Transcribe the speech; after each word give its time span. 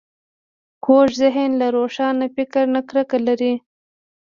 کوږ 0.85 1.07
ذهن 1.21 1.49
له 1.61 1.67
روښان 1.75 2.17
فکر 2.35 2.63
نه 2.73 2.81
کرکه 2.89 3.17
لري 3.27 3.53